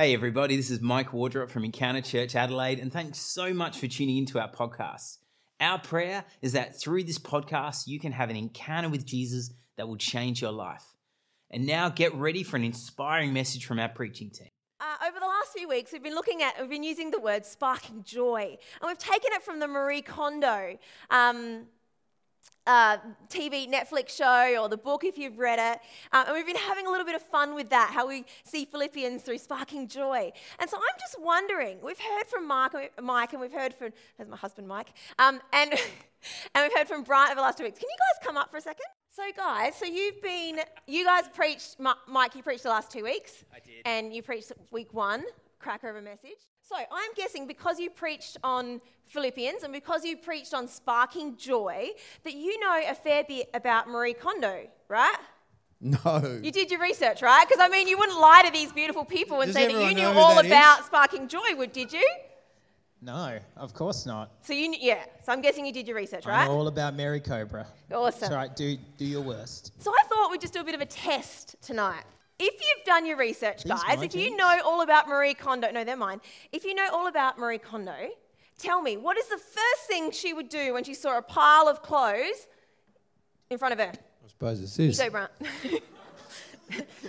[0.00, 3.88] Hey, everybody, this is Mike Wardrop from Encounter Church Adelaide, and thanks so much for
[3.88, 5.18] tuning into our podcast.
[5.58, 9.88] Our prayer is that through this podcast, you can have an encounter with Jesus that
[9.88, 10.84] will change your life.
[11.50, 14.46] And now get ready for an inspiring message from our preaching team.
[14.78, 17.44] Uh, over the last few weeks, we've been looking at, we've been using the word
[17.44, 20.78] sparking joy, and we've taken it from the Marie Kondo
[21.10, 21.64] um,
[22.66, 25.80] uh, TV Netflix show or the book if you've read it.
[26.12, 28.64] Um, and we've been having a little bit of fun with that, how we see
[28.64, 30.30] Philippians through sparking joy.
[30.58, 34.28] And so I'm just wondering, we've heard from Mark, Mike, and we've heard from, there's
[34.28, 35.72] my husband Mike, um, and,
[36.54, 37.78] and we've heard from Brian over the last two weeks.
[37.78, 38.86] Can you guys come up for a second?
[39.10, 43.44] So, guys, so you've been, you guys preached, Mike, you preached the last two weeks.
[43.52, 43.82] I did.
[43.84, 45.24] And you preached week one,
[45.58, 46.38] cracker of a message.
[46.62, 51.90] So, I'm guessing because you preached on Philippians and because you preached on sparking joy,
[52.24, 55.16] that you know a fair bit about Marie Kondo, right?
[55.80, 56.40] No.
[56.42, 57.46] You did your research, right?
[57.48, 59.94] Because I mean, you wouldn't lie to these beautiful people and Does say that you
[59.94, 60.50] knew all that is?
[60.50, 62.04] about sparking joy, would did you?
[63.00, 64.32] No, of course not.
[64.42, 65.04] So you, yeah.
[65.24, 66.34] So I'm guessing you did your research, right?
[66.34, 66.48] I right?
[66.48, 67.64] know all about Mary Cobra.
[67.92, 68.24] Awesome.
[68.24, 69.72] It's all right, do, do your worst.
[69.78, 72.02] So I thought we'd just do a bit of a test tonight.
[72.38, 74.36] If you've done your research, These guys, if you eh?
[74.36, 76.20] know all about Marie Kondo, no, they're mine.
[76.52, 77.96] If you know all about Marie Kondo,
[78.58, 81.66] tell me, what is the first thing she would do when she saw a pile
[81.68, 82.46] of clothes
[83.50, 83.92] in front of her?
[83.92, 84.78] I suppose it's this.
[84.78, 84.98] You this.
[85.00, 85.30] go, Brant.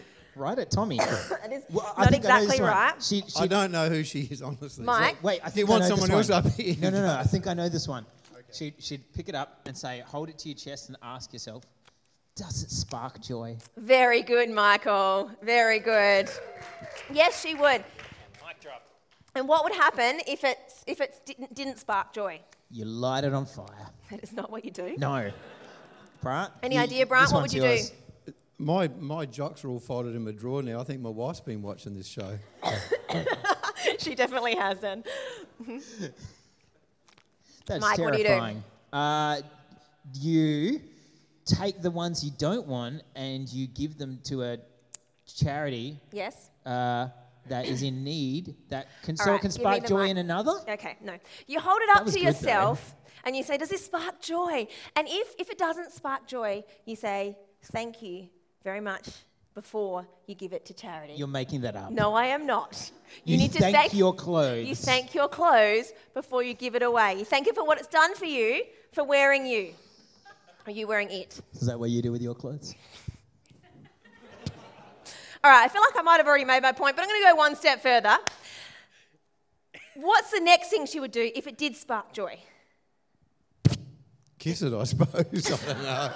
[0.40, 0.98] Right at Tommy.
[0.98, 3.04] that is Well, not think I know this exactly right.
[3.04, 4.86] She, she, I don't know who she is, honestly.
[4.86, 5.22] Mike?
[5.22, 6.76] Wait, I think you want know someone else up here?
[6.80, 7.14] No, no, no.
[7.14, 8.06] I think I know this one.
[8.54, 11.66] She'd, she'd pick it up and say, hold it to your chest and ask yourself,
[12.40, 13.58] does it spark joy?
[13.76, 15.30] Very good, Michael.
[15.44, 16.30] Very good.
[17.12, 17.84] Yes, she would.
[18.48, 18.88] Mic drop.
[19.36, 22.40] And what would happen if it if it didn't, didn't spark joy?
[22.72, 23.90] You light it on fire.
[24.10, 24.96] That is not what you do.
[24.98, 25.32] No.
[26.22, 26.54] Brant?
[26.64, 27.34] Any you- idea, Brant?
[27.34, 27.78] What would you do?
[28.58, 30.82] My, my jocks are all folded in my drawer now.
[30.82, 32.38] I think my wife's been watching this show.
[34.00, 35.06] she definitely has then.
[37.66, 38.64] That's Mike, what do you do?
[38.92, 39.42] Uh,
[40.20, 40.82] you
[41.58, 44.58] take the ones you don't want and you give them to a
[45.26, 46.50] charity Yes.
[46.66, 47.08] uh,
[47.48, 50.12] that is in need that can so right, can give me spark the joy mic.
[50.12, 50.54] in another.
[50.70, 51.14] Okay, no.
[51.48, 52.30] You hold it That up was to good, though.
[52.40, 52.96] yourself
[53.26, 54.68] and you say, Does this spark joy?
[54.96, 58.28] And if, if it doesn't spark joy, you say, Thank you
[58.64, 59.10] very much
[59.56, 61.14] before you give it to charity.
[61.14, 61.92] You're making that up.
[61.92, 62.92] no, I am not.
[63.26, 64.68] You need to thank thank your clothes.
[64.68, 67.16] You thank your clothes before you give it away.
[67.18, 69.74] You thank it for what it's done for you, for wearing you.
[70.70, 71.42] Are you wearing it?
[71.56, 72.76] Is that what you do with your clothes?
[75.44, 77.22] All right, I feel like I might have already made my point, but I'm going
[77.24, 78.16] to go one step further.
[79.96, 82.38] What's the next thing she would do if it did spark joy?
[84.38, 85.52] Kiss it, I suppose.
[85.68, 86.12] I don't know.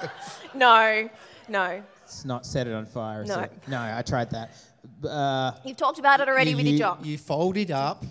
[0.53, 1.09] No,
[1.49, 1.83] no.
[2.03, 3.39] It's not set it on fire, is No.
[3.39, 3.51] it?
[3.67, 4.51] No, I tried that.
[5.03, 7.03] Uh, You've talked about it already you, with your job.
[7.03, 8.05] You fold it up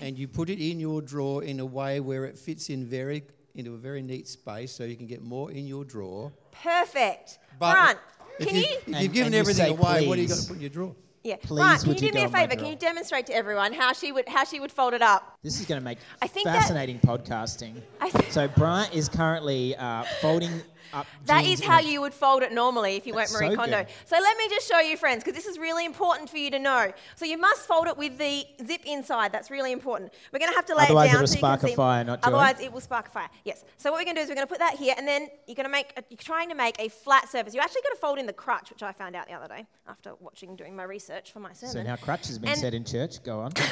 [0.00, 3.24] and you put it in your drawer in a way where it fits in very
[3.54, 6.32] into a very neat space so you can get more in your drawer.
[6.62, 7.38] Perfect.
[7.58, 7.98] But Grant,
[8.38, 8.68] if, can you, you?
[8.68, 10.42] if And- you've given and you everything say away, what do you got please.
[10.44, 10.94] to put in your drawer?
[11.24, 11.36] Yeah.
[11.36, 12.56] Please Grant, can you would do you me a favour?
[12.56, 15.38] Can you demonstrate to everyone how she would how she would fold it up?
[15.44, 17.80] this is going to make I think that- fascinating podcasting.
[18.00, 20.62] I think So Bryant is currently uh, folding up.
[20.92, 23.78] Uh, that jeans how you would fold it normally if you weren't Marie so Kondo.
[23.78, 23.86] good.
[24.06, 26.58] So let me just show you, friends, because this is really important for you to
[26.58, 26.92] know.
[27.16, 29.32] So you must fold it with the zip inside.
[29.32, 30.12] That's really important.
[30.32, 32.04] We're going to have to lay Otherwise it down Otherwise, it'll so spark a fire,
[32.04, 32.28] not joy.
[32.28, 33.28] Otherwise, it will spark a fire.
[33.44, 33.64] Yes.
[33.76, 35.28] So what we're going to do is we're going to put that here, and then
[35.46, 35.92] you're going to make.
[35.96, 37.54] A, you're trying to make a flat surface.
[37.54, 39.66] You're actually going to fold in the crutch, which I found out the other day
[39.88, 41.72] after watching doing my research for my sermon.
[41.72, 43.22] So now crutch has been And- said in church.
[43.22, 43.52] Go on.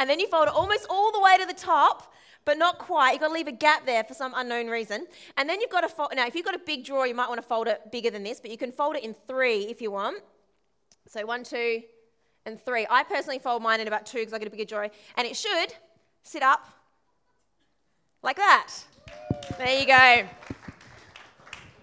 [0.00, 2.14] And then you fold it almost all the way to the top,
[2.44, 3.12] but not quite.
[3.12, 5.06] You've got to leave a gap there for some unknown reason.
[5.36, 6.10] And then you've got to fold.
[6.14, 8.22] Now, if you've got a big drawer, you might want to fold it bigger than
[8.22, 10.22] this, but you can fold it in three if you want.
[11.08, 11.82] So one, two,
[12.46, 12.86] and three.
[12.88, 14.88] I personally fold mine in about two because I get a bigger drawer.
[15.16, 15.74] And it should
[16.22, 16.66] sit up
[18.22, 18.68] like that.
[19.58, 20.28] There you go.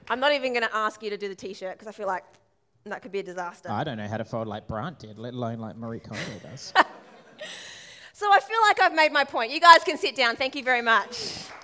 [0.10, 2.08] I'm not even going to ask you to do the t shirt because I feel
[2.08, 2.24] like
[2.86, 3.70] that could be a disaster.
[3.70, 6.74] I don't know how to fold like Bryant did, let alone like Marie Kondo does.
[8.18, 9.52] So I feel like I've made my point.
[9.52, 10.36] You guys can sit down.
[10.36, 11.16] Thank you very much.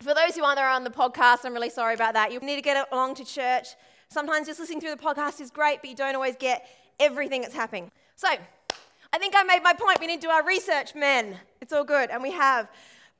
[0.04, 2.32] For those who aren't there on the podcast, I'm really sorry about that.
[2.32, 3.70] You need to get along to church.
[4.08, 6.68] Sometimes just listening through the podcast is great, but you don't always get
[7.00, 7.90] everything that's happening.
[8.16, 10.00] So I think I made my point.
[10.00, 11.40] We need to do our research, men.
[11.60, 12.70] It's all good, and we have.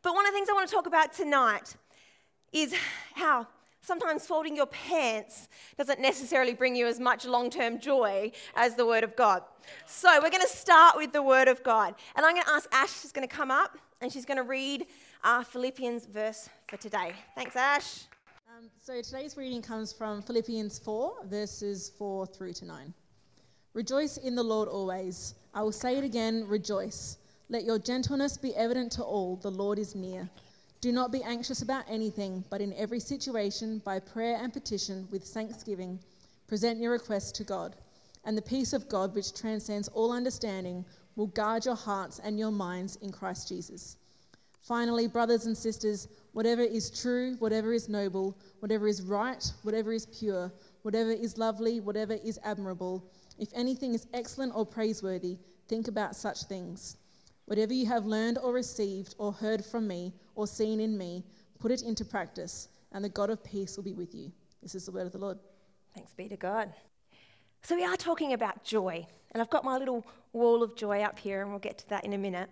[0.04, 1.76] But one of the things I want to talk about tonight
[2.52, 2.76] is
[3.16, 3.48] how
[3.84, 5.48] sometimes folding your pants
[5.78, 9.44] doesn't necessarily bring you as much long term joy as the Word of God.
[9.86, 11.94] So, we're going to start with the Word of God.
[12.16, 14.44] And I'm going to ask Ash, she's going to come up and she's going to
[14.44, 14.88] read
[15.24, 17.14] our Philippians verse for today.
[17.36, 18.06] Thanks, Ash.
[18.58, 22.94] Um, so today's reading comes from Philippians 4, verses 4 through to 9.
[23.74, 25.36] Rejoice in the Lord always.
[25.54, 27.18] I will say it again rejoice.
[27.50, 29.38] Let your gentleness be evident to all.
[29.38, 30.30] The Lord is near.
[30.84, 35.24] Do not be anxious about anything, but in every situation, by prayer and petition, with
[35.24, 35.98] thanksgiving,
[36.46, 37.78] present your requests to God.
[38.26, 40.84] And the peace of God, which transcends all understanding,
[41.16, 43.96] will guard your hearts and your minds in Christ Jesus.
[44.60, 50.06] Finally, brothers and sisters, whatever is true, whatever is noble, whatever is right, whatever is
[50.08, 50.52] pure,
[50.82, 53.10] whatever is lovely, whatever is admirable,
[53.40, 55.38] if anything is excellent or praiseworthy,
[55.70, 56.98] think about such things.
[57.46, 61.24] Whatever you have learned or received or heard from me or seen in me,
[61.60, 64.32] put it into practice, and the God of peace will be with you.
[64.62, 65.38] This is the word of the Lord.
[65.94, 66.74] Thanks be to God.
[67.64, 71.18] So, we are talking about joy, and I've got my little wall of joy up
[71.18, 72.50] here, and we'll get to that in a minute.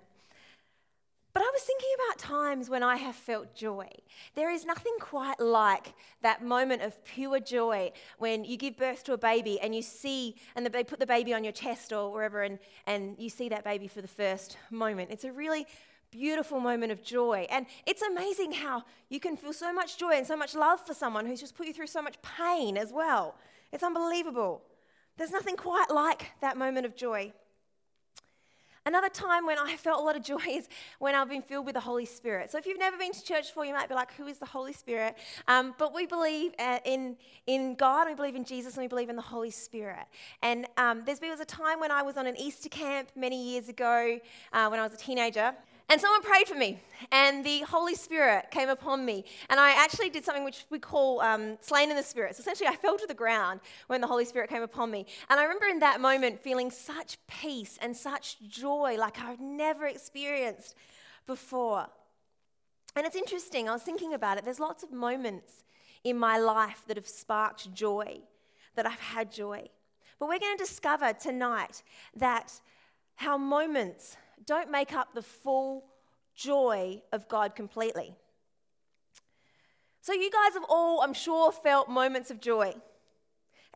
[1.33, 3.87] But I was thinking about times when I have felt joy.
[4.35, 9.13] There is nothing quite like that moment of pure joy when you give birth to
[9.13, 12.41] a baby and you see, and they put the baby on your chest or wherever,
[12.41, 15.09] and, and you see that baby for the first moment.
[15.09, 15.65] It's a really
[16.11, 17.47] beautiful moment of joy.
[17.49, 20.93] And it's amazing how you can feel so much joy and so much love for
[20.93, 23.35] someone who's just put you through so much pain as well.
[23.71, 24.61] It's unbelievable.
[25.17, 27.33] There's nothing quite like that moment of joy.
[28.83, 30.67] Another time when I felt a lot of joy is
[30.99, 32.51] when I've been filled with the Holy Spirit.
[32.51, 34.45] So if you've never been to church before, you might be like, who is the
[34.45, 35.15] Holy Spirit?
[35.47, 37.15] Um, but we believe uh, in,
[37.45, 40.05] in God, we believe in Jesus, and we believe in the Holy Spirit.
[40.41, 43.69] And um, there was a time when I was on an Easter camp many years
[43.69, 44.19] ago
[44.53, 45.53] uh, when I was a teenager.
[45.91, 46.79] And someone prayed for me,
[47.11, 49.25] and the Holy Spirit came upon me.
[49.49, 52.37] And I actually did something which we call um, slain in the Spirit.
[52.37, 55.05] So essentially, I fell to the ground when the Holy Spirit came upon me.
[55.29, 59.85] And I remember in that moment feeling such peace and such joy like I've never
[59.85, 60.77] experienced
[61.27, 61.87] before.
[62.95, 64.45] And it's interesting, I was thinking about it.
[64.45, 65.65] There's lots of moments
[66.05, 68.21] in my life that have sparked joy,
[68.75, 69.67] that I've had joy.
[70.19, 71.83] But we're going to discover tonight
[72.15, 72.61] that
[73.15, 74.15] how moments
[74.45, 75.85] don't make up the full
[76.35, 78.15] joy of God completely.
[80.01, 82.73] So, you guys have all, I'm sure, felt moments of joy.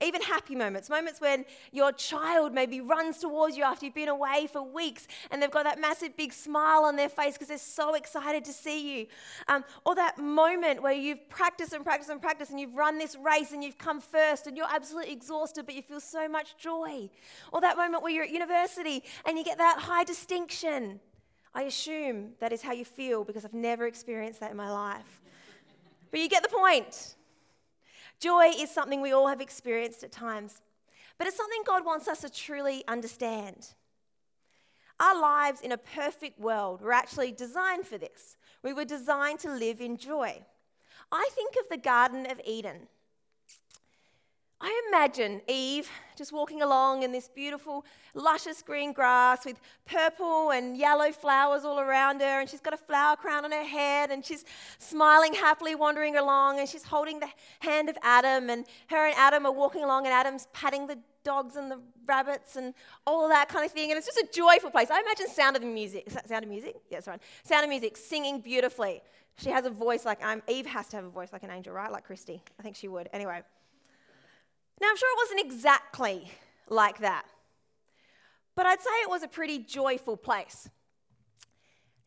[0.01, 4.45] Even happy moments, moments when your child maybe runs towards you after you've been away
[4.51, 7.93] for weeks and they've got that massive big smile on their face because they're so
[7.93, 9.07] excited to see you.
[9.47, 13.15] Um, or that moment where you've practiced and practiced and practiced and you've run this
[13.15, 17.09] race and you've come first and you're absolutely exhausted but you feel so much joy.
[17.53, 20.99] Or that moment where you're at university and you get that high distinction.
[21.53, 25.21] I assume that is how you feel because I've never experienced that in my life.
[26.11, 27.15] But you get the point.
[28.19, 30.61] Joy is something we all have experienced at times,
[31.17, 33.73] but it's something God wants us to truly understand.
[34.99, 38.37] Our lives in a perfect world were actually designed for this.
[38.63, 40.43] We were designed to live in joy.
[41.11, 42.87] I think of the Garden of Eden.
[44.61, 50.77] I imagine Eve just walking along in this beautiful, luscious green grass with purple and
[50.77, 54.23] yellow flowers all around her, and she's got a flower crown on her head, and
[54.23, 54.45] she's
[54.79, 57.27] smiling happily, wandering along, and she's holding the
[57.59, 61.57] hand of Adam, and her and Adam are walking along, and Adam's patting the dogs
[61.57, 62.73] and the rabbits and
[63.05, 64.89] all that kind of thing, and it's just a joyful place.
[64.89, 66.09] I imagine Sound of the Music.
[66.27, 66.77] Sound of Music?
[66.89, 67.19] Yes, right.
[67.43, 69.01] Sound of Music, singing beautifully.
[69.37, 70.41] She has a voice like I'm.
[70.47, 71.91] Eve has to have a voice like an angel, right?
[71.91, 72.41] Like Christy.
[72.57, 73.09] I think she would.
[73.11, 73.41] Anyway.
[74.81, 76.31] Now, I'm sure it wasn't exactly
[76.69, 77.25] like that,
[78.55, 80.69] but I'd say it was a pretty joyful place.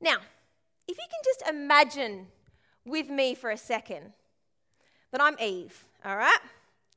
[0.01, 0.19] Now,
[0.87, 2.27] if you can just imagine
[2.85, 4.13] with me for a second
[5.13, 6.39] that I'm Eve, all right?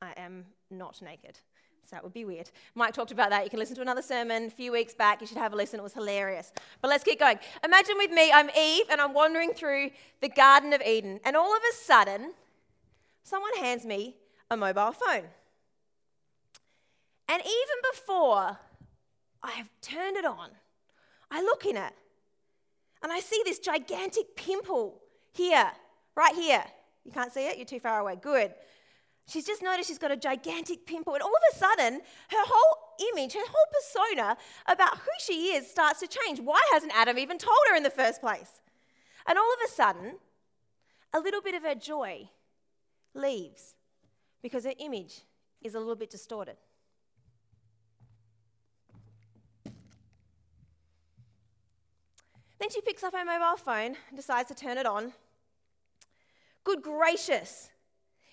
[0.00, 1.38] I am not naked.
[1.84, 2.50] So that would be weird.
[2.74, 3.44] Mike talked about that.
[3.44, 5.20] You can listen to another sermon a few weeks back.
[5.20, 5.80] You should have a listen.
[5.80, 6.52] It was hilarious.
[6.80, 7.38] But let's keep going.
[7.64, 11.20] Imagine with me, I'm Eve and I'm wandering through the Garden of Eden.
[11.24, 12.34] And all of a sudden,
[13.24, 14.16] someone hands me
[14.50, 15.24] a mobile phone.
[17.28, 18.58] And even before
[19.42, 20.50] I have turned it on,
[21.30, 21.92] I look in it
[23.02, 25.00] and I see this gigantic pimple
[25.32, 25.70] here,
[26.14, 26.64] right here.
[27.04, 27.56] You can't see it?
[27.56, 28.16] You're too far away.
[28.20, 28.52] Good.
[29.26, 32.00] She's just noticed she's got a gigantic pimple, and all of a sudden,
[32.30, 34.36] her whole image, her whole persona
[34.66, 36.40] about who she is starts to change.
[36.40, 38.60] Why hasn't Adam even told her in the first place?
[39.26, 40.18] And all of a sudden,
[41.12, 42.30] a little bit of her joy
[43.14, 43.74] leaves
[44.42, 45.20] because her image
[45.62, 46.56] is a little bit distorted.
[52.62, 55.12] Then she picks up her mobile phone and decides to turn it on.
[56.62, 57.70] Good gracious,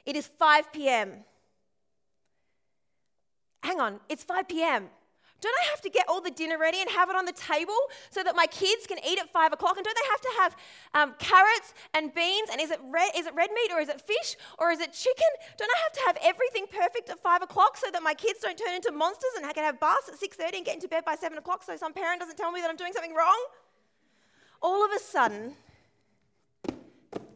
[0.06, 1.26] it is 5 p.m.
[3.64, 4.90] Hang on, it's 5 p.m.
[5.42, 7.74] Don't I have to get all the dinner ready and have it on the table
[8.12, 9.78] so that my kids can eat at five o'clock?
[9.78, 10.56] And don't they have to have
[10.94, 12.50] um, carrots and beans?
[12.52, 14.94] And is it, red, is it red meat or is it fish or is it
[14.94, 15.32] chicken?
[15.58, 18.58] Don't I have to have everything perfect at five o'clock so that my kids don't
[18.60, 21.16] turn into monsters and I can have baths at 6.30 and get into bed by
[21.16, 23.40] seven o'clock so some parent doesn't tell me that I'm doing something wrong?
[24.62, 25.56] All of a sudden,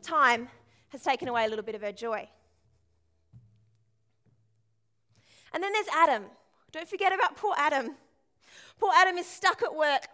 [0.01, 0.49] time
[0.89, 2.27] has taken away a little bit of her joy.
[5.53, 6.25] And then there's Adam.
[6.71, 7.95] Don't forget about poor Adam.
[8.79, 10.07] Poor Adam is stuck at work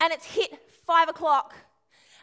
[0.00, 1.54] and it's hit five o'clock.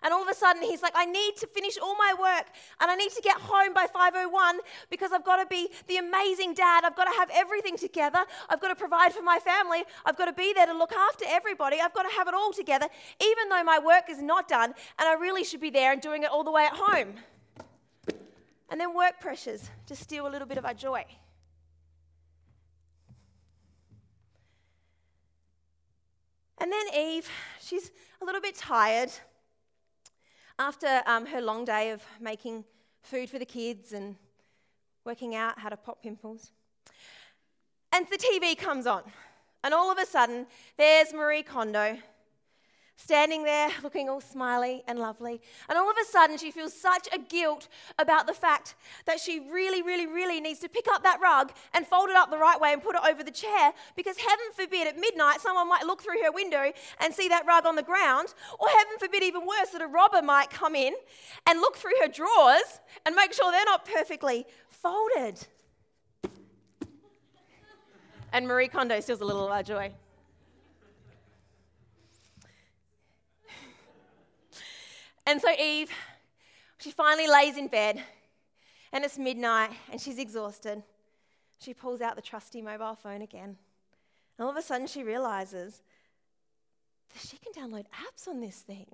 [0.03, 2.47] And all of a sudden he's like, I need to finish all my work
[2.81, 6.53] and I need to get home by 501 because I've got to be the amazing
[6.53, 6.83] dad.
[6.83, 8.25] I've got to have everything together.
[8.49, 9.83] I've got to provide for my family.
[10.05, 11.79] I've got to be there to look after everybody.
[11.81, 12.87] I've got to have it all together,
[13.21, 16.23] even though my work is not done and I really should be there and doing
[16.23, 17.13] it all the way at home.
[18.69, 21.05] And then work pressures to steal a little bit of our joy.
[26.57, 27.29] And then Eve,
[27.61, 27.91] she's
[28.21, 29.11] a little bit tired
[30.59, 32.63] after um, her long day of making
[33.01, 34.15] food for the kids and
[35.05, 36.51] working out how to pop pimples.
[37.91, 39.03] And the TV comes on,
[39.63, 41.97] and all of a sudden, there's Marie Kondo
[43.03, 45.41] standing there looking all smiley and lovely.
[45.67, 47.67] And all of a sudden, she feels such a guilt
[47.99, 51.85] about the fact that she really, really, really needs to pick up that rug and
[51.85, 54.87] fold it up the right way and put it over the chair because heaven forbid
[54.87, 58.33] at midnight someone might look through her window and see that rug on the ground.
[58.59, 60.93] Or heaven forbid, even worse, that a robber might come in
[61.47, 65.45] and look through her drawers and make sure they're not perfectly folded.
[68.31, 69.91] And Marie Kondo steals a little of our joy.
[75.25, 75.89] And so Eve,
[76.77, 78.03] she finally lays in bed,
[78.91, 80.83] and it's midnight, and she's exhausted.
[81.59, 83.57] She pulls out the trusty mobile phone again.
[84.37, 85.81] And all of a sudden, she realizes
[87.13, 88.87] that she can download apps on this thing.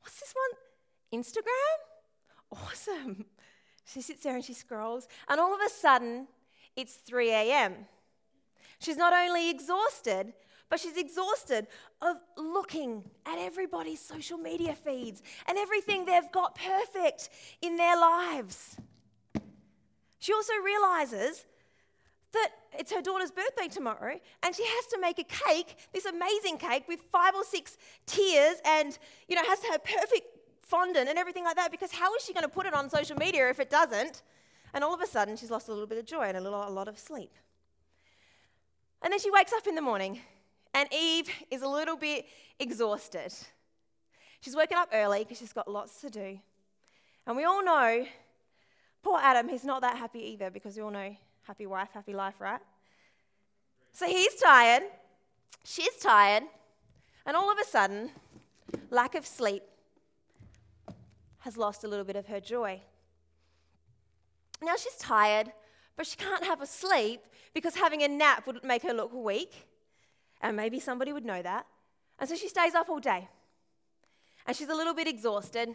[0.00, 1.20] What's this one?
[1.20, 1.76] Instagram?
[2.50, 3.26] Awesome.
[3.84, 6.28] She sits there and she scrolls, and all of a sudden,
[6.76, 7.74] it's 3 a.m.
[8.78, 10.32] She's not only exhausted,
[10.72, 11.66] but she's exhausted
[12.00, 17.28] of looking at everybody's social media feeds and everything they've got perfect
[17.60, 18.78] in their lives.
[20.18, 21.44] She also realizes
[22.32, 26.56] that it's her daughter's birthday tomorrow and she has to make a cake, this amazing
[26.56, 27.76] cake with five or six
[28.06, 28.98] tiers and,
[29.28, 30.26] you know, has to have perfect
[30.62, 33.18] fondant and everything like that because how is she going to put it on social
[33.18, 34.22] media if it doesn't?
[34.72, 36.66] And all of a sudden, she's lost a little bit of joy and a, little,
[36.66, 37.34] a lot of sleep.
[39.02, 40.22] And then she wakes up in the morning
[40.74, 42.26] and Eve is a little bit
[42.58, 43.32] exhausted.
[44.40, 46.38] She's woken up early because she's got lots to do.
[47.26, 48.06] And we all know,
[49.02, 52.40] poor Adam, he's not that happy either because we all know happy wife, happy life,
[52.40, 52.60] right?
[53.92, 54.82] So he's tired,
[55.64, 56.44] she's tired,
[57.26, 58.10] and all of a sudden,
[58.90, 59.62] lack of sleep
[61.40, 62.80] has lost a little bit of her joy.
[64.62, 65.52] Now she's tired,
[65.96, 67.20] but she can't have a sleep
[67.52, 69.66] because having a nap would make her look weak
[70.42, 71.66] and maybe somebody would know that.
[72.18, 73.28] And so she stays up all day.
[74.46, 75.74] And she's a little bit exhausted.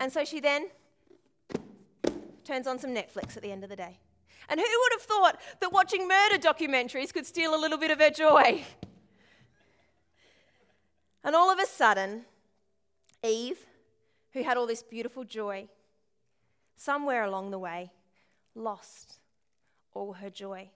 [0.00, 0.68] And so she then
[2.44, 3.98] turns on some Netflix at the end of the day.
[4.48, 8.00] And who would have thought that watching murder documentaries could steal a little bit of
[8.00, 8.64] her joy?
[11.26, 12.26] And all of a sudden,
[13.24, 13.64] Eve,
[14.34, 15.68] who had all this beautiful joy,
[16.76, 17.92] somewhere along the way,
[18.54, 19.20] lost
[19.94, 20.68] all her joy.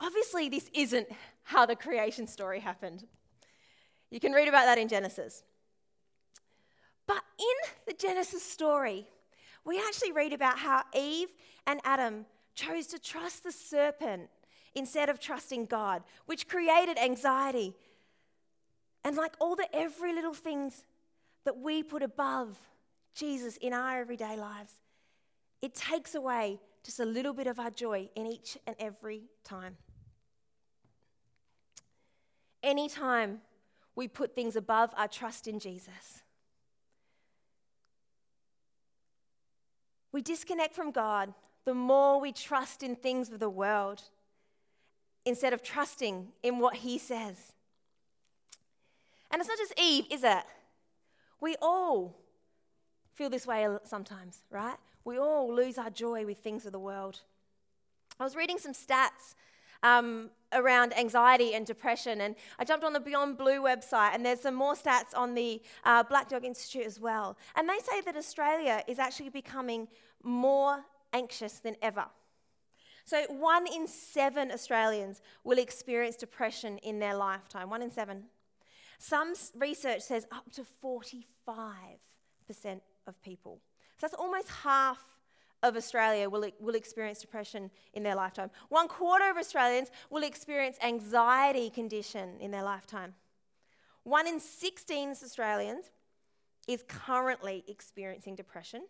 [0.00, 1.08] Obviously, this isn't
[1.42, 3.06] how the creation story happened.
[4.10, 5.42] You can read about that in Genesis.
[7.06, 9.06] But in the Genesis story,
[9.64, 11.28] we actually read about how Eve
[11.66, 14.28] and Adam chose to trust the serpent
[14.74, 17.74] instead of trusting God, which created anxiety.
[19.04, 20.84] And like all the every little things
[21.44, 22.58] that we put above
[23.14, 24.74] Jesus in our everyday lives,
[25.60, 29.76] it takes away just a little bit of our joy in each and every time.
[32.62, 33.40] Anytime
[33.94, 36.22] we put things above our trust in Jesus,
[40.12, 41.34] we disconnect from God
[41.64, 44.02] the more we trust in things of the world
[45.24, 47.52] instead of trusting in what He says.
[49.30, 50.44] And it's not just Eve, is it?
[51.40, 52.16] We all
[53.14, 54.76] feel this way sometimes, right?
[55.04, 57.20] We all lose our joy with things of the world.
[58.18, 59.34] I was reading some stats
[59.82, 62.20] um, around anxiety and depression.
[62.20, 65.62] And I jumped on the Beyond Blue website, and there's some more stats on the
[65.84, 67.36] uh, Black Dog Institute as well.
[67.56, 69.88] And they say that Australia is actually becoming
[70.22, 72.06] more anxious than ever.
[73.04, 77.70] So, one in seven Australians will experience depression in their lifetime.
[77.70, 78.24] One in seven.
[78.98, 81.16] Some research says up to 45%
[83.06, 83.60] of people.
[83.96, 85.17] So, that's almost half
[85.62, 88.50] of Australia will, will experience depression in their lifetime.
[88.68, 93.14] One quarter of Australians will experience anxiety condition in their lifetime.
[94.04, 95.90] One in 16 Australians
[96.66, 98.86] is currently experiencing depression,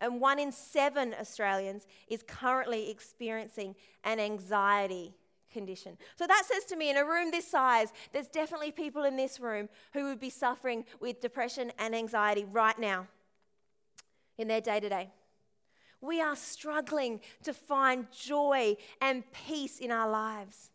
[0.00, 5.14] and one in seven Australians is currently experiencing an anxiety
[5.52, 5.96] condition.
[6.16, 9.40] So that says to me, in a room this size, there's definitely people in this
[9.40, 13.06] room who would be suffering with depression and anxiety right now
[14.36, 15.10] in their day to day.
[16.00, 20.70] We are struggling to find joy and peace in our lives.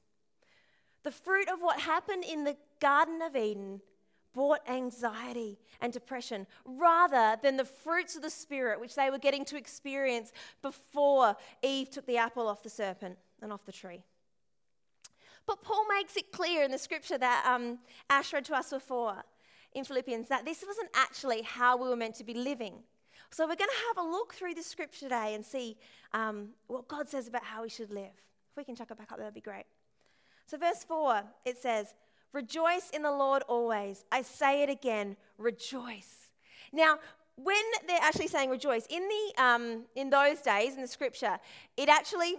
[1.04, 3.82] The fruit of what happened in the Garden of Eden
[4.34, 9.46] brought anxiety and depression rather than the fruits of the Spirit, which they were getting
[9.46, 14.04] to experience before Eve took the apple off the serpent and off the tree.
[15.46, 19.24] But Paul makes it clear in the scripture that um, Ash read to us before
[19.74, 22.76] in Philippians that this wasn't actually how we were meant to be living.
[23.34, 25.76] So we're going to have a look through the scripture today and see
[26.14, 28.14] um, what God says about how we should live.
[28.52, 29.66] If we can chuck it back up, that'd be great.
[30.46, 31.96] So, verse 4, it says,
[32.32, 34.06] Rejoice in the Lord always.
[34.12, 36.30] I say it again, rejoice.
[36.72, 37.00] Now,
[37.36, 41.40] when they're actually saying rejoice, in, the, um, in those days in the scripture,
[41.76, 42.36] it actually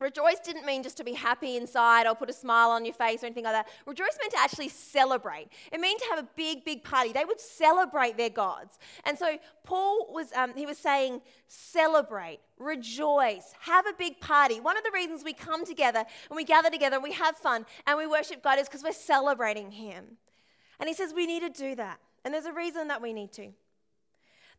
[0.00, 3.22] Rejoice didn't mean just to be happy inside or put a smile on your face
[3.22, 3.68] or anything like that.
[3.84, 5.48] Rejoice meant to actually celebrate.
[5.70, 7.12] It meant to have a big, big party.
[7.12, 8.78] They would celebrate their gods.
[9.04, 14.58] And so Paul was, um, he was saying, celebrate, rejoice, have a big party.
[14.58, 17.66] One of the reasons we come together and we gather together and we have fun
[17.86, 20.16] and we worship God is because we're celebrating Him.
[20.78, 22.00] And he says we need to do that.
[22.24, 23.52] And there's a reason that we need to.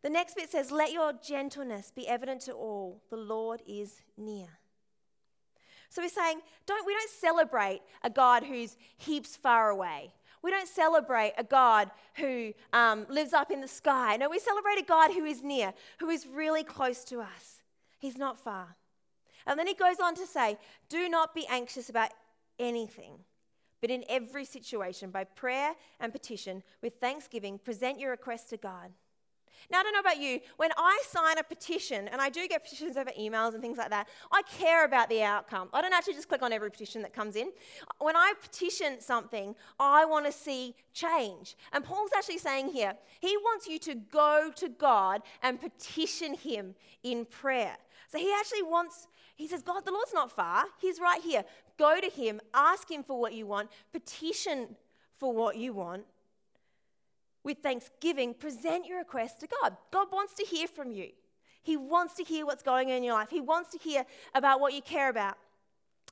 [0.03, 3.01] The next bit says, Let your gentleness be evident to all.
[3.09, 4.47] The Lord is near.
[5.91, 10.13] So we're saying, don't, we don't celebrate a God who's heaps far away.
[10.41, 14.15] We don't celebrate a God who um, lives up in the sky.
[14.15, 17.61] No, we celebrate a God who is near, who is really close to us.
[17.99, 18.77] He's not far.
[19.45, 20.57] And then he goes on to say,
[20.87, 22.11] do not be anxious about
[22.57, 23.11] anything,
[23.81, 28.91] but in every situation, by prayer and petition, with thanksgiving, present your request to God.
[29.69, 32.63] Now, I don't know about you, when I sign a petition, and I do get
[32.63, 35.69] petitions over emails and things like that, I care about the outcome.
[35.73, 37.51] I don't actually just click on every petition that comes in.
[37.99, 41.55] When I petition something, I want to see change.
[41.71, 46.75] And Paul's actually saying here, he wants you to go to God and petition him
[47.03, 47.77] in prayer.
[48.09, 50.65] So he actually wants, he says, God, the Lord's not far.
[50.79, 51.45] He's right here.
[51.77, 54.75] Go to him, ask him for what you want, petition
[55.15, 56.03] for what you want,
[57.43, 59.75] with thanksgiving, present your request to God.
[59.91, 61.09] God wants to hear from you.
[61.63, 63.29] He wants to hear what's going on in your life.
[63.29, 65.37] He wants to hear about what you care about.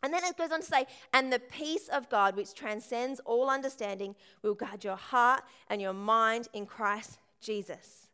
[0.02, 3.50] And then it goes on to say, and the peace of God, which transcends all
[3.50, 8.08] understanding, will guard your heart and your mind in Christ Jesus.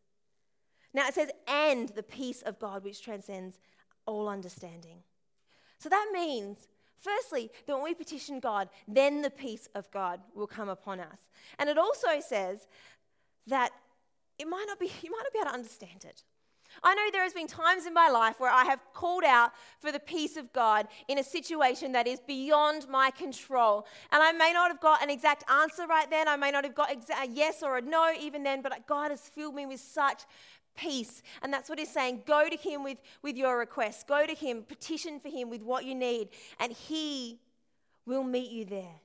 [0.93, 3.59] Now it says, and the peace of God, which transcends
[4.05, 5.03] all understanding.
[5.77, 10.47] So that means, firstly, that when we petition God, then the peace of God will
[10.47, 11.19] come upon us.
[11.59, 12.65] And it also says
[13.47, 13.71] that
[14.37, 16.23] it might not be, you might not be able to understand it.
[16.83, 19.91] I know there has been times in my life where I have called out for
[19.91, 23.85] the peace of God in a situation that is beyond my control.
[24.11, 26.27] And I may not have got an exact answer right then.
[26.27, 29.21] I may not have got a yes or a no even then, but God has
[29.21, 30.23] filled me with such
[30.75, 31.21] peace.
[31.41, 32.23] And that's what he's saying.
[32.25, 34.03] Go to him with, with your requests.
[34.03, 36.29] Go to him, petition for him with what you need,
[36.59, 37.39] and he
[38.05, 38.99] will meet you there.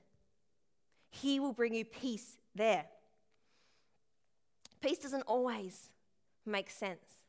[1.11, 2.85] He will bring you peace there.
[4.80, 5.90] Peace doesn't always
[6.46, 7.20] make sense,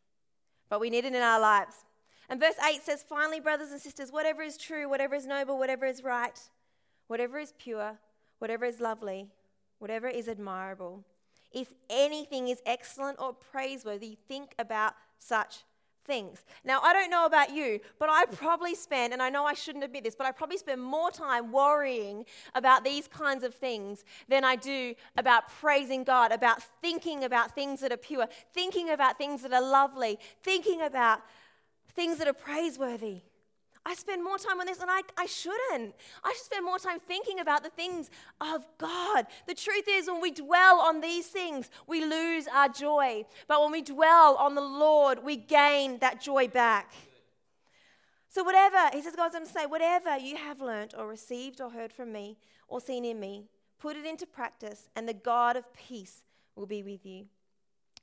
[0.70, 1.86] but we need it in our lives.
[2.30, 5.86] And verse 8 says, Finally, brothers and sisters, whatever is true, whatever is noble, whatever
[5.86, 6.40] is right,
[7.08, 8.00] whatever is pure,
[8.40, 9.28] whatever is lovely,
[9.80, 11.04] whatever is admirable,
[11.52, 15.64] if anything is excellent or praiseworthy, think about such
[16.04, 16.44] things.
[16.64, 19.84] Now, I don't know about you, but I probably spend, and I know I shouldn't
[19.84, 24.44] admit this, but I probably spend more time worrying about these kinds of things than
[24.44, 29.42] I do about praising God, about thinking about things that are pure, thinking about things
[29.44, 31.22] that are lovely, thinking about
[31.94, 33.22] things that are praiseworthy.
[33.84, 35.96] I spend more time on this, and I, I shouldn't.
[36.24, 39.26] I should spend more time thinking about the things of God.
[39.48, 43.26] The truth is, when we dwell on these things, we lose our joy.
[43.48, 46.94] But when we dwell on the Lord, we gain that joy back.
[48.30, 51.72] So, whatever, he says, God's going to say, whatever you have learnt or received or
[51.72, 53.46] heard from me or seen in me,
[53.80, 56.22] put it into practice, and the God of peace
[56.56, 57.26] will be with you.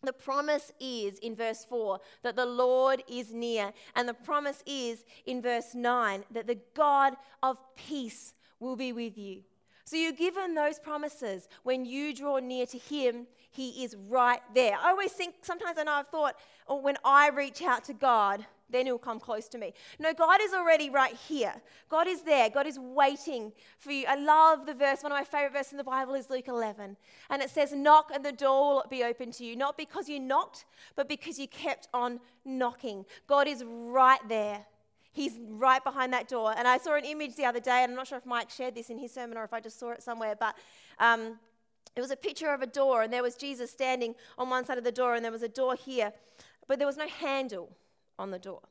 [0.02, 3.72] The promise is in verse 4 that the Lord is near.
[3.96, 9.18] And the promise is in verse 9 that the God of peace will be with
[9.18, 9.42] you.
[9.84, 11.48] So you're given those promises.
[11.62, 14.76] When you draw near to Him, He is right there.
[14.76, 18.44] I always think, sometimes I know I've thought, oh, when I reach out to God,
[18.70, 19.72] then he'll come close to me.
[19.98, 21.54] No, God is already right here.
[21.88, 22.50] God is there.
[22.50, 24.04] God is waiting for you.
[24.07, 25.02] I love the verse.
[25.02, 26.96] One of my favorite verses in the Bible is Luke 11.
[27.31, 29.57] And it says, Knock and the door will be open to you.
[29.57, 33.04] Not because you knocked, but because you kept on knocking.
[33.26, 34.66] God is right there.
[35.12, 36.54] He's right behind that door.
[36.57, 38.74] And I saw an image the other day, and I'm not sure if Mike shared
[38.74, 40.54] this in his sermon or if I just saw it somewhere, but
[40.98, 41.38] um,
[41.96, 44.78] it was a picture of a door, and there was Jesus standing on one side
[44.78, 46.12] of the door, and there was a door here,
[46.68, 47.70] but there was no handle
[48.18, 48.62] on the door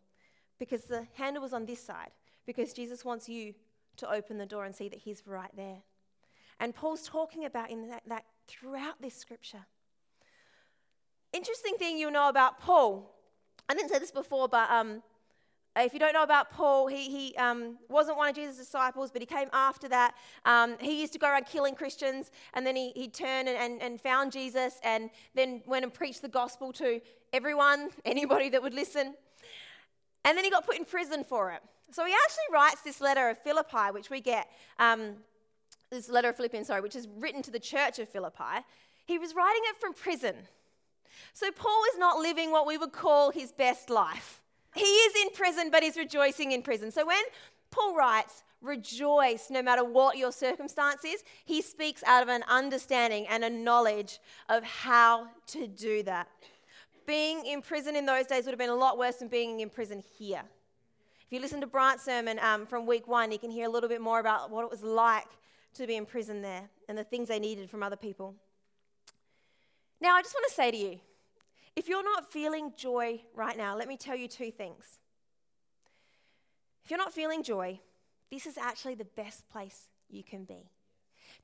[0.60, 2.12] because the handle was on this side,
[2.45, 3.53] because Jesus wants you
[3.97, 5.83] to open the door and see that He's right there.
[6.60, 9.65] And Paul's talking about in that, that throughout this scripture.
[11.33, 13.13] Interesting thing you'll know about Paul.
[13.69, 15.03] I didn't say this before, but um,
[15.75, 19.21] if you don't know about Paul, he, he um, wasn't one of Jesus' disciples, but
[19.21, 20.15] he came after that.
[20.45, 23.81] Um, he used to go around killing Christians, and then he, he turned and, and,
[23.81, 27.01] and found Jesus, and then went and preached the gospel to
[27.33, 29.13] everyone, anybody that would listen.
[30.27, 31.61] And then he got put in prison for it.
[31.89, 35.13] So he actually writes this letter of Philippi, which we get, um,
[35.89, 38.65] this letter of Philippians, sorry, which is written to the church of Philippi.
[39.05, 40.35] He was writing it from prison.
[41.31, 44.41] So Paul is not living what we would call his best life.
[44.75, 46.91] He is in prison, but he's rejoicing in prison.
[46.91, 47.23] So when
[47.71, 53.27] Paul writes, rejoice no matter what your circumstance is, he speaks out of an understanding
[53.29, 56.27] and a knowledge of how to do that.
[57.08, 59.70] Being in prison in those days would have been a lot worse than being in
[59.70, 60.43] prison here.
[61.26, 63.89] If you listen to Brant's sermon um, from week one, you can hear a little
[63.89, 65.28] bit more about what it was like
[65.76, 68.36] to be in prison there and the things they needed from other people.
[70.02, 71.00] Now, I just want to say to you
[71.78, 75.00] if you're not feeling joy right now, let me tell you two things.
[76.84, 77.80] If you're not feeling joy,
[78.32, 80.72] this is actually the best place you can be.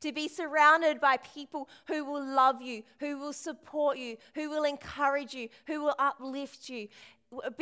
[0.04, 4.66] To be surrounded by people who will love you, who will support you, who will
[4.66, 6.90] encourage you, who will uplift you.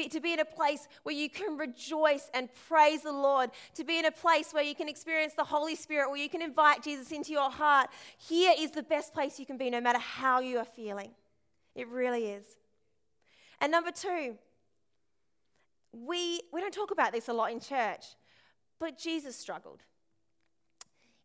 [0.09, 3.99] To be in a place where you can rejoice and praise the Lord, to be
[3.99, 7.11] in a place where you can experience the Holy Spirit, where you can invite Jesus
[7.11, 7.89] into your heart.
[8.17, 11.11] Here is the best place you can be, no matter how you are feeling.
[11.75, 12.57] It really is.
[13.61, 14.35] And number two,
[15.93, 18.05] we, we don't talk about this a lot in church,
[18.79, 19.83] but Jesus struggled.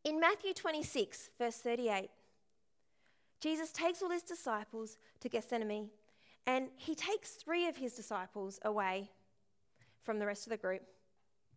[0.07, 2.09] In Matthew 26, verse 38,
[3.41, 5.89] Jesus takes all his disciples to Gethsemane
[6.47, 9.11] and he takes three of his disciples away
[10.05, 10.83] from the rest of the group.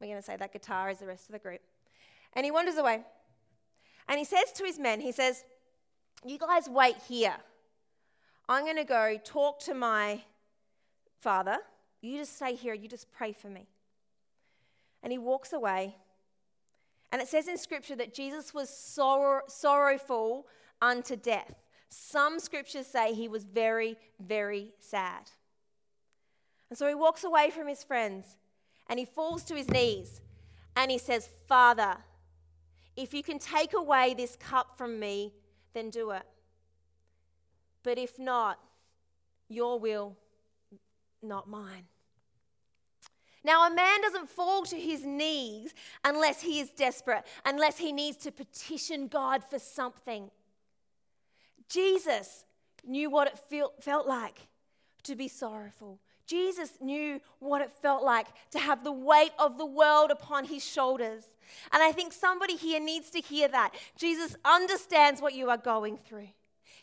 [0.01, 1.61] We're going to say that guitar is the rest of the group.
[2.33, 3.03] And he wanders away.
[4.07, 5.45] And he says to his men, he says,
[6.25, 7.35] You guys wait here.
[8.47, 10.23] I'm going to go talk to my
[11.19, 11.59] Father,
[12.01, 13.67] you just stay here, you just pray for me.
[15.03, 15.97] And he walks away.
[17.11, 20.47] And it says in Scripture that Jesus was sorrow, sorrowful
[20.81, 21.55] unto death.
[21.89, 25.31] Some scriptures say he was very, very sad.
[26.69, 28.37] And so he walks away from his friends
[28.87, 30.21] and he falls to his knees
[30.75, 31.97] and he says, Father,
[32.95, 35.33] if you can take away this cup from me,
[35.73, 36.23] then do it.
[37.81, 38.59] But if not,
[39.47, 40.15] your will
[41.23, 41.85] not mine.
[43.43, 45.73] Now, a man doesn't fall to his knees
[46.03, 50.29] unless he is desperate, unless he needs to petition God for something.
[51.69, 52.45] Jesus
[52.85, 54.47] knew what it feel, felt like
[55.03, 55.99] to be sorrowful.
[56.25, 60.63] Jesus knew what it felt like to have the weight of the world upon his
[60.63, 61.23] shoulders.
[61.71, 63.73] And I think somebody here needs to hear that.
[63.97, 66.29] Jesus understands what you are going through,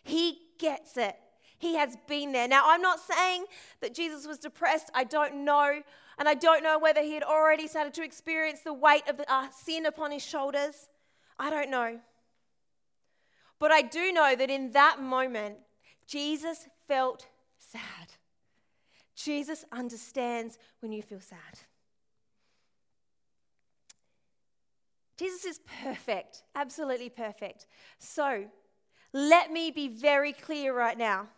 [0.02, 1.16] he gets it.
[1.58, 2.46] He has been there.
[2.46, 3.46] Now, I'm not saying
[3.80, 4.90] that Jesus was depressed.
[4.94, 5.80] I don't know.
[6.18, 9.30] And I don't know whether he had already started to experience the weight of the,
[9.32, 10.88] uh, sin upon his shoulders.
[11.38, 12.00] I don't know.
[13.58, 15.56] But I do know that in that moment,
[16.06, 17.26] Jesus felt
[17.58, 18.14] sad.
[19.14, 21.60] Jesus understands when you feel sad.
[25.16, 27.66] Jesus is perfect, absolutely perfect.
[27.98, 28.44] So
[29.12, 31.28] let me be very clear right now.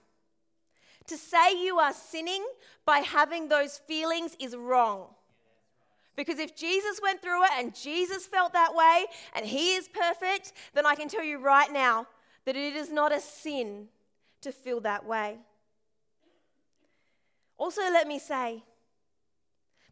[1.09, 2.45] To say you are sinning
[2.85, 5.09] by having those feelings is wrong.
[6.17, 10.53] Because if Jesus went through it and Jesus felt that way and he is perfect,
[10.75, 12.07] then I can tell you right now
[12.45, 13.89] that it is not a sin
[14.41, 15.39] to feel that way.
[17.57, 18.63] Also, let me say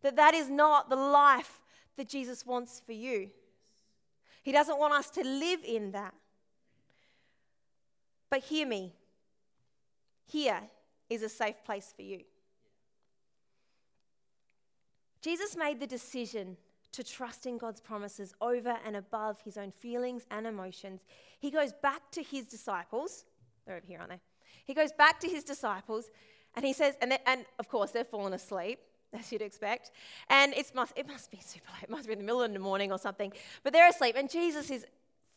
[0.02, 1.61] that that is not the life
[1.96, 3.31] that Jesus wants for you.
[4.42, 6.14] He doesn't want us to live in that.
[8.31, 8.94] But hear me.
[10.26, 10.61] Here,
[11.09, 12.23] is a safe place for you.
[15.23, 16.57] Jesus made the decision
[16.92, 21.05] to trust in God's promises over and above his own feelings and emotions.
[21.38, 23.25] He goes back to his disciples.
[23.66, 24.21] They're over here, aren't they?
[24.64, 26.11] He goes back to his disciples
[26.55, 28.79] and he says, and, and of course, they've fallen asleep,
[29.12, 29.90] as you'd expect.
[30.31, 31.85] And it must, it must be super late.
[31.85, 33.33] It must be in the middle of the morning or something.
[33.62, 34.16] But they're asleep.
[34.16, 34.87] And Jesus is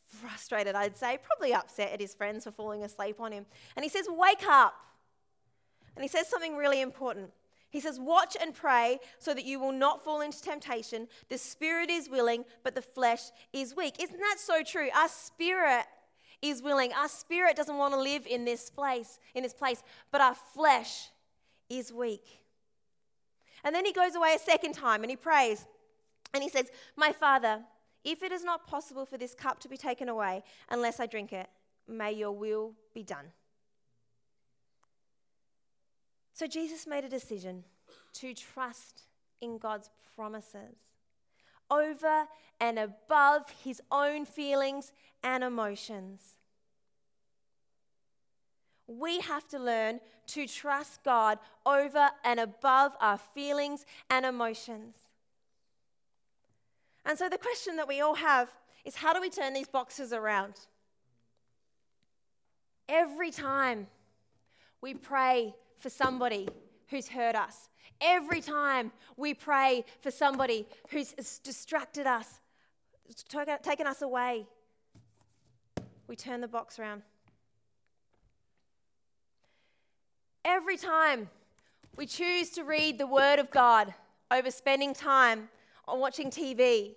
[0.06, 3.46] frustrated, I'd say, probably upset at his friends for falling asleep on him.
[3.76, 4.74] And he says, Wake up.
[6.00, 7.30] And he says something really important.
[7.72, 11.10] He says, Watch and pray so that you will not fall into temptation.
[11.28, 14.02] The spirit is willing, but the flesh is weak.
[14.02, 14.88] Isn't that so true?
[14.96, 15.84] Our spirit
[16.42, 16.94] is willing.
[16.94, 21.10] Our spirit doesn't want to live in this place, in this place, but our flesh
[21.70, 22.46] is weak.
[23.66, 25.66] And then he goes away a second time and he prays.
[26.34, 27.60] And he says, My father,
[28.06, 31.34] if it is not possible for this cup to be taken away unless I drink
[31.34, 31.48] it,
[31.90, 33.34] may your will be done.
[36.40, 37.66] So Jesus made a decision
[38.14, 39.02] to trust
[39.42, 40.78] in God's promises
[41.70, 42.28] over
[42.62, 46.38] and above his own feelings and emotions.
[48.88, 54.96] We have to learn to trust God over and above our feelings and emotions.
[57.04, 58.48] And so, the question that we all have
[58.86, 60.54] is how do we turn these boxes around?
[62.88, 63.88] Every time
[64.80, 66.48] we pray for somebody
[66.90, 67.70] who's hurt us,
[68.02, 71.14] every time we pray for somebody who's
[71.44, 72.40] distracted us,
[73.62, 74.46] taken us away,
[76.08, 77.04] we turn the box around.
[80.46, 81.30] Every time
[81.96, 83.94] we choose to read the Word of God
[84.32, 85.50] over spending time
[85.88, 86.96] on watching TV,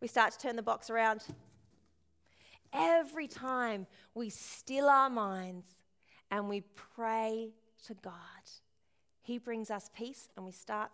[0.00, 1.24] we start to turn the box around.
[2.72, 5.66] Every time we still our minds
[6.30, 6.62] and we
[6.94, 7.50] pray
[7.86, 8.12] to God,
[9.22, 10.90] He brings us peace and we start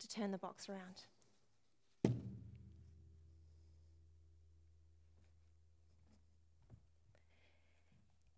[0.00, 1.04] to turn the box around.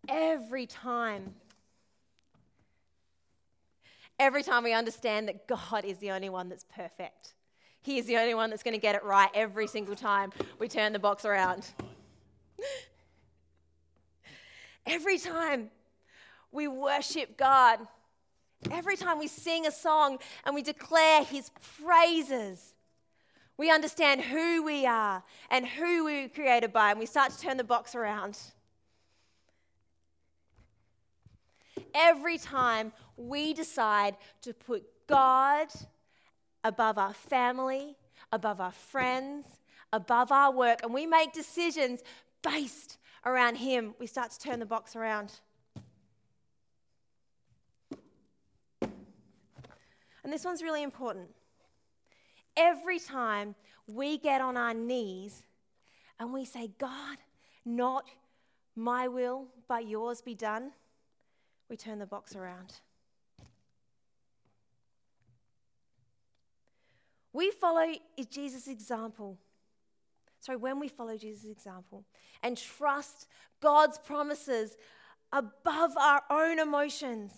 [0.07, 1.33] Every time
[4.19, 7.33] every time we understand that God is the only one that's perfect.
[7.81, 10.67] He is the only one that's going to get it right every single time we
[10.67, 11.67] turn the box around.
[14.85, 15.69] every time
[16.57, 17.79] we worship God,
[18.69, 22.73] every time we sing a song and we declare His praises,
[23.57, 27.39] we understand who we are and who we were created by, and we start to
[27.39, 28.37] turn the box around.
[31.97, 35.67] every time we decide to put God
[36.63, 37.95] above our family,
[38.31, 39.45] above our friends,
[39.91, 42.01] above our work, and we make decisions
[42.43, 45.39] based around Him, we start to turn the box around.
[50.27, 51.29] And this one's really important.
[52.57, 53.55] Every time
[53.87, 55.43] we get on our knees
[56.19, 57.17] and we say, God,
[57.63, 58.03] not
[58.75, 60.73] my will, but yours be done
[61.69, 62.73] we turn the box around.
[67.31, 67.93] We follow
[68.29, 69.37] Jesus' example.
[70.41, 72.03] Sorry, when we follow Jesus' example
[72.43, 73.27] and trust
[73.61, 74.75] God's promises
[75.31, 77.31] above our own emotions.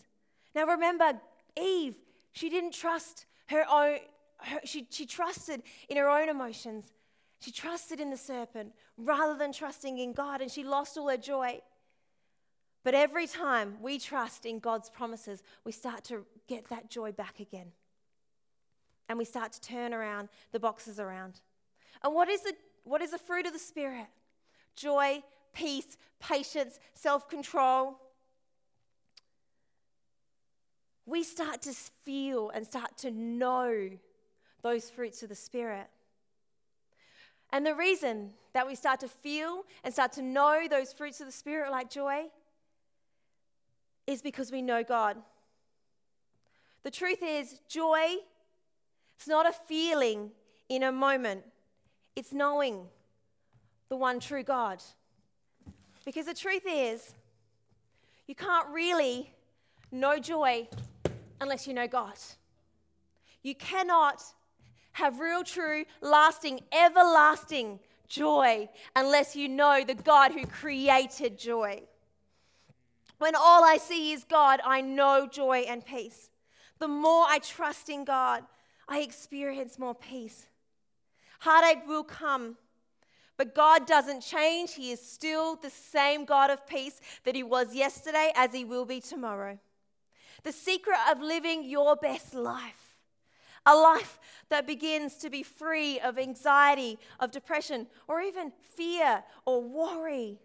[0.56, 1.22] Now remember,
[1.56, 1.94] Eve,
[2.40, 3.98] she didn't trust her own,
[4.38, 6.86] her, she, she trusted in her own emotions.
[7.42, 11.18] She trusted in the serpent rather than trusting in God, and she lost all her
[11.18, 11.60] joy.
[12.86, 17.42] But every time we trust in God's promises, we start to get that joy back
[17.42, 17.74] again.
[19.10, 21.42] And we start to turn around the boxes around.
[22.04, 22.54] And what is the,
[22.86, 24.08] what is the fruit of the Spirit?
[24.78, 25.24] Joy,
[25.54, 28.00] peace, patience, self control.
[31.10, 33.90] We start to feel and start to know
[34.62, 35.88] those fruits of the Spirit.
[37.52, 41.26] And the reason that we start to feel and start to know those fruits of
[41.26, 42.26] the Spirit, like joy,
[44.06, 45.18] is because we know God.
[46.84, 48.18] The truth is, joy,
[49.18, 50.30] it's not a feeling
[50.70, 51.42] in a moment,
[52.16, 52.86] it's knowing
[53.90, 54.84] the one true God.
[56.06, 57.16] Because the truth is,
[58.28, 59.34] you can't really
[59.92, 60.68] know joy
[61.42, 62.16] unless you know God.
[63.42, 64.22] You cannot
[64.94, 71.84] have real, true, lasting, everlasting joy unless you know the God who created joy.
[73.20, 76.30] When all I see is God, I know joy and peace.
[76.80, 78.44] The more I trust in God,
[78.88, 80.48] I experience more peace.
[81.42, 82.58] Heartache will come,
[83.38, 84.74] but God doesn't change.
[84.74, 88.86] He is still the same God of peace that He was yesterday as He will
[88.86, 89.60] be tomorrow.
[90.44, 92.96] The secret of living your best life.
[93.66, 99.62] A life that begins to be free of anxiety, of depression, or even fear or
[99.62, 100.40] worry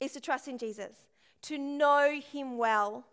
[0.00, 0.94] is to trust in Jesus,
[1.42, 3.04] to know Him well.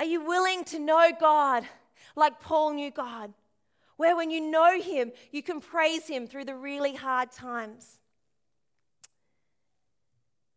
[0.00, 1.64] Are you willing to know God
[2.16, 3.32] like Paul knew God?
[3.96, 7.98] Where when you know Him, you can praise Him through the really hard times.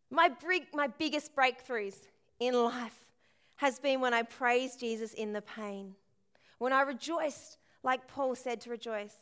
[0.09, 1.97] My, big, my biggest breakthroughs
[2.39, 3.06] in life
[3.57, 5.95] has been when I praised Jesus in the pain,
[6.57, 9.15] when I rejoiced like Paul said to rejoice,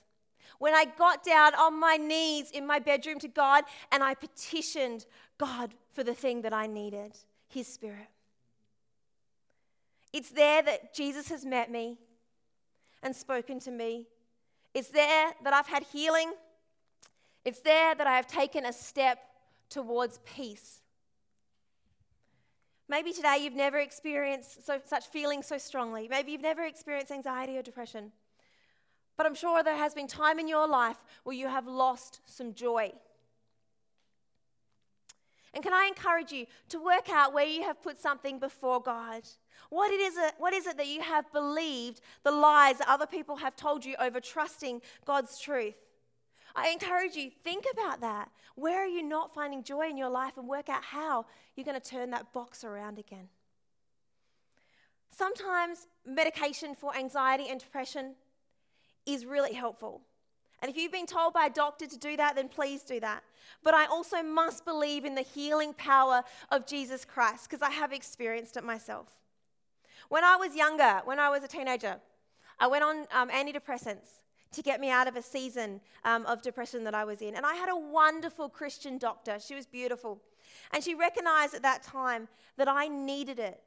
[0.60, 5.06] when I got down on my knees in my bedroom to God and I petitioned
[5.38, 7.18] God for the thing that I needed
[7.48, 8.08] His Spirit.
[10.14, 11.98] It's there that Jesus has met me
[13.04, 14.08] and spoken to me.
[14.74, 16.34] It's there that I've had healing.
[17.44, 19.20] It's there that I have taken a step
[19.70, 20.82] towards peace.
[22.88, 26.08] Maybe today you've never experienced so, such feelings so strongly.
[26.08, 28.12] Maybe you've never experienced anxiety or depression.
[29.18, 32.54] But I'm sure there has been time in your life where you have lost some
[32.54, 32.92] joy.
[35.54, 39.24] And can I encourage you to work out where you have put something before God?
[39.70, 43.38] What, it is, what is it that you have believed the lies that other people
[43.38, 45.76] have told you over trusting God's truth?
[46.56, 48.30] I encourage you, think about that.
[48.56, 51.80] Where are you not finding joy in your life and work out how you're going
[51.80, 53.28] to turn that box around again?
[55.10, 58.16] Sometimes medication for anxiety and depression
[59.06, 60.02] is really helpful.
[60.62, 63.24] And if you've been told by a doctor to do that, then please do that.
[63.62, 67.92] But I also must believe in the healing power of Jesus Christ because I have
[67.92, 69.08] experienced it myself.
[70.08, 71.98] When I was younger, when I was a teenager,
[72.60, 74.22] I went on um, antidepressants
[74.56, 77.36] to get me out of a season um, of depression that I was in.
[77.36, 79.38] And I had a wonderful Christian doctor.
[79.40, 80.22] She was beautiful.
[80.72, 83.62] And she recognized at that time that I needed it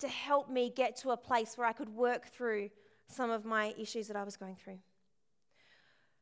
[0.00, 2.70] to help me get to a place where I could work through
[3.06, 4.78] some of my issues that I was going through.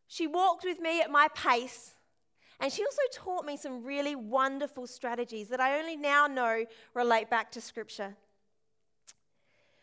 [0.08, 1.94] She walked with me at my pace.
[2.60, 7.30] And she also taught me some really wonderful strategies that I only now know relate
[7.30, 8.16] back to Scripture.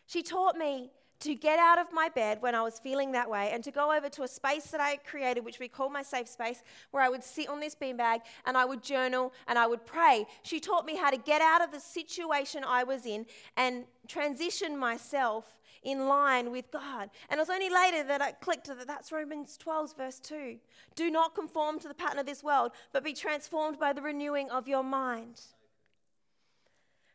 [0.07, 3.51] She taught me to get out of my bed when I was feeling that way
[3.53, 6.27] and to go over to a space that I created, which we call my safe
[6.27, 9.85] space, where I would sit on this beanbag and I would journal and I would
[9.85, 10.25] pray.
[10.43, 13.25] She taught me how to get out of the situation I was in
[13.55, 15.45] and transition myself
[15.83, 17.09] in line with God.
[17.29, 20.57] And it was only later that I clicked that that's Romans 12, verse 2.
[20.95, 24.49] Do not conform to the pattern of this world, but be transformed by the renewing
[24.49, 25.41] of your mind.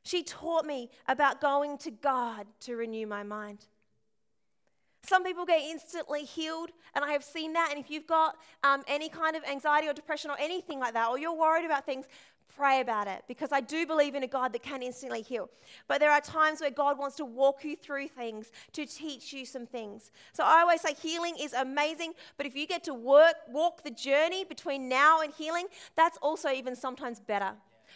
[0.04, 3.66] She taught me about going to God to renew my mind.
[5.02, 7.68] Some people get instantly healed, and I have seen that.
[7.70, 11.08] And if you've got um, any kind of anxiety or depression or anything like that,
[11.08, 12.06] or you're worried about things,
[12.60, 15.48] pray about it because I do believe in a God that can instantly heal.
[15.88, 19.46] But there are times where God wants to walk you through things to teach you
[19.46, 20.10] some things.
[20.32, 23.90] So I always say healing is amazing, but if you get to work, walk the
[23.90, 27.52] journey between now and healing, that's also even sometimes better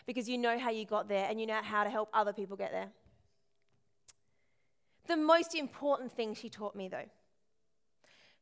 [0.07, 2.57] because you know how you got there and you know how to help other people
[2.57, 2.89] get there.
[5.07, 7.09] The most important thing she taught me, though,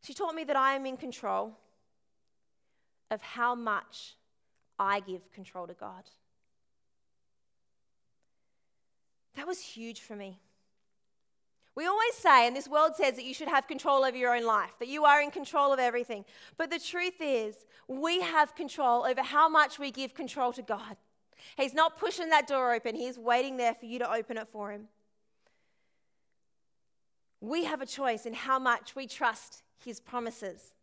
[0.03, 1.57] she taught me that I am in control
[3.11, 4.17] of how much
[4.79, 6.05] I give control to God.
[9.35, 10.39] That was huge for me.
[11.75, 14.45] We always say, and this world says that you should have control over your own
[14.45, 16.25] life, that you are in control of everything.
[16.59, 17.55] But the truth is,
[17.89, 20.97] we have control over how much we give control to God.
[21.57, 24.71] He's not pushing that door open, He's waiting there for you to open it for
[24.71, 24.89] Him.
[27.43, 30.75] We have a choice in how much we trust His promises.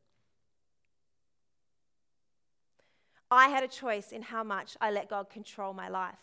[3.32, 6.20] I had a choice in how much I let God control my life.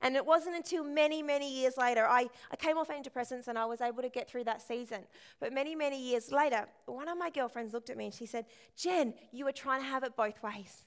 [0.00, 3.66] And it wasn't until many, many years later, I, I came off antidepressants and I
[3.66, 5.02] was able to get through that season.
[5.38, 8.46] But many, many years later, one of my girlfriends looked at me and she said,
[8.76, 10.84] Jen, you were trying to have it both ways.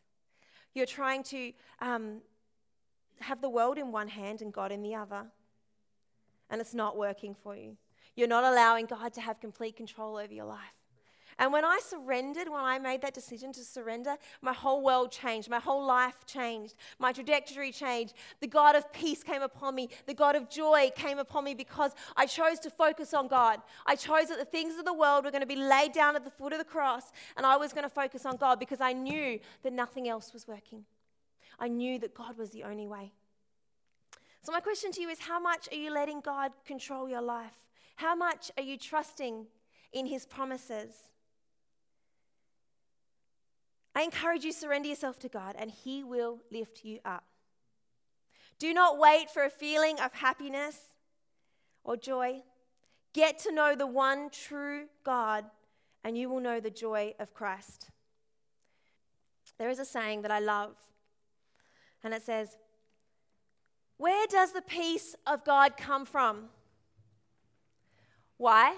[0.74, 2.22] You're trying to um,
[3.20, 5.26] have the world in one hand and God in the other.
[6.50, 7.78] And it's not working for you.
[8.18, 10.74] You're not allowing God to have complete control over your life.
[11.40, 15.52] And when I surrendered, when I made that decision to surrender, my whole world changed.
[15.52, 16.74] My whole life changed.
[16.98, 18.16] My trajectory changed.
[18.40, 19.90] The God of peace came upon me.
[20.08, 23.62] The God of joy came upon me because I chose to focus on God.
[23.86, 26.24] I chose that the things of the world were going to be laid down at
[26.24, 28.94] the foot of the cross, and I was going to focus on God because I
[28.94, 30.86] knew that nothing else was working.
[31.60, 33.12] I knew that God was the only way.
[34.42, 37.67] So, my question to you is how much are you letting God control your life?
[37.98, 39.46] How much are you trusting
[39.92, 40.96] in His promises?
[43.98, 47.24] I encourage you surrender yourself to God and he will lift you up.
[48.60, 50.78] Do not wait for a feeling of happiness
[51.84, 52.44] or joy.
[53.14, 55.46] Get to know the one true God,
[56.04, 57.90] and you will know the joy of Christ.
[59.58, 60.76] There is a saying that I love,
[62.04, 62.56] and it says,
[63.98, 66.50] Where does the peace of God come from?
[68.38, 68.76] Why?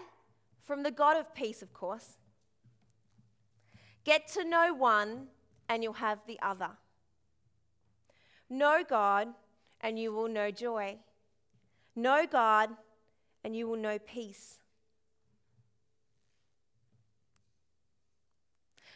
[0.62, 2.18] From the God of peace, of course.
[4.04, 5.28] Get to know one,
[5.68, 6.72] and you'll have the other.
[8.50, 9.28] Know God,
[9.82, 10.98] and you will know joy.
[11.96, 12.70] Know God,
[13.44, 14.60] and you will know peace.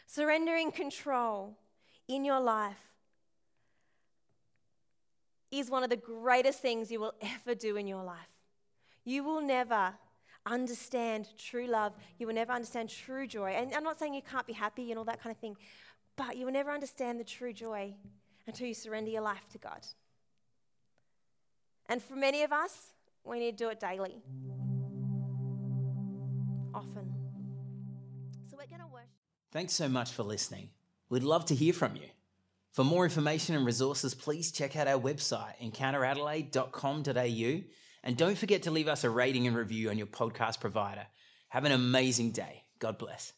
[0.06, 1.56] Surrendering control
[2.08, 2.92] in your life
[5.50, 8.18] is one of the greatest things you will ever do in your life.
[9.04, 9.94] You will never
[10.46, 11.94] understand true love.
[12.18, 13.50] You will never understand true joy.
[13.50, 15.56] And I'm not saying you can't be happy and all that kind of thing,
[16.16, 17.94] but you will never understand the true joy
[18.46, 19.86] until you surrender your life to God.
[21.86, 22.92] And for many of us,
[23.24, 24.22] we need to do it daily,
[26.74, 27.12] often.
[28.50, 29.08] So we're going to worship.
[29.52, 30.68] Thanks so much for listening.
[31.08, 32.08] We'd love to hear from you.
[32.72, 37.62] For more information and resources, please check out our website, encounteradelaide.com.au,
[38.04, 41.06] and don't forget to leave us a rating and review on your podcast provider.
[41.48, 42.64] Have an amazing day.
[42.78, 43.32] God bless.